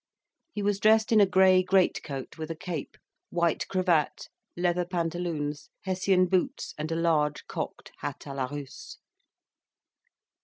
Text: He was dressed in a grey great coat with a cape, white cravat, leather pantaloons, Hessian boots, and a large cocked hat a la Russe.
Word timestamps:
He 0.51 0.63
was 0.63 0.79
dressed 0.79 1.11
in 1.11 1.21
a 1.21 1.27
grey 1.27 1.61
great 1.61 2.01
coat 2.01 2.39
with 2.39 2.49
a 2.49 2.55
cape, 2.55 2.97
white 3.29 3.67
cravat, 3.67 4.29
leather 4.57 4.83
pantaloons, 4.83 5.69
Hessian 5.83 6.25
boots, 6.25 6.73
and 6.75 6.91
a 6.91 6.95
large 6.95 7.45
cocked 7.45 7.91
hat 7.99 8.25
a 8.25 8.33
la 8.33 8.45
Russe. 8.45 8.97